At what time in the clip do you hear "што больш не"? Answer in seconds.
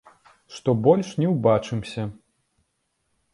0.55-1.27